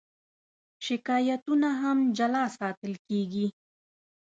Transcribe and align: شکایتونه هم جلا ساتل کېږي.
شکایتونه 0.85 1.69
هم 1.81 1.97
جلا 2.17 2.43
ساتل 2.57 2.93
کېږي. 3.07 3.47